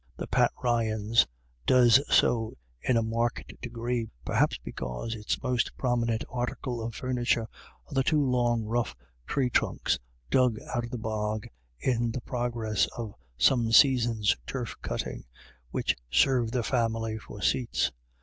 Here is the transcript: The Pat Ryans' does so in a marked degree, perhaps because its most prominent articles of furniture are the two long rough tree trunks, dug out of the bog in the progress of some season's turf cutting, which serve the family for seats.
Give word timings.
The 0.17 0.25
Pat 0.25 0.51
Ryans' 0.63 1.27
does 1.67 2.01
so 2.11 2.57
in 2.81 2.97
a 2.97 3.03
marked 3.03 3.53
degree, 3.61 4.09
perhaps 4.25 4.57
because 4.57 5.13
its 5.13 5.39
most 5.43 5.77
prominent 5.77 6.23
articles 6.27 6.83
of 6.87 6.95
furniture 6.95 7.47
are 7.87 7.93
the 7.93 8.01
two 8.01 8.19
long 8.25 8.63
rough 8.63 8.95
tree 9.27 9.51
trunks, 9.51 9.99
dug 10.31 10.57
out 10.73 10.85
of 10.85 10.89
the 10.89 10.97
bog 10.97 11.45
in 11.79 12.09
the 12.11 12.21
progress 12.21 12.87
of 12.97 13.13
some 13.37 13.71
season's 13.71 14.35
turf 14.47 14.75
cutting, 14.81 15.23
which 15.69 15.95
serve 16.09 16.49
the 16.49 16.63
family 16.63 17.19
for 17.19 17.39
seats. 17.43 17.91